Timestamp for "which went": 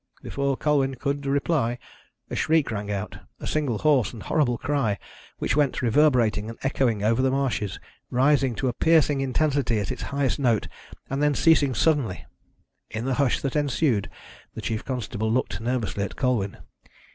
5.37-5.83